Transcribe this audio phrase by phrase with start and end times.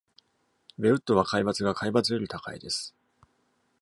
[0.79, 2.95] ベウッドは海抜が海抜より高いです。